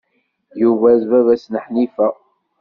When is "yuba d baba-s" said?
0.61-1.45